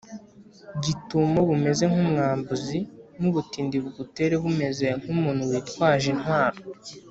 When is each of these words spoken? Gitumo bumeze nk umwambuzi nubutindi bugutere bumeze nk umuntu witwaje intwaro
Gitumo 0.83 1.39
bumeze 1.49 1.83
nk 1.91 1.95
umwambuzi 2.03 2.79
nubutindi 3.19 3.75
bugutere 3.83 4.35
bumeze 4.43 4.85
nk 4.99 5.05
umuntu 5.13 5.41
witwaje 5.51 6.07
intwaro 6.15 6.59